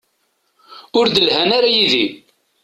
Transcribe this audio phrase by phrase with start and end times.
[0.97, 2.05] Ur d-lhan ara yid-i.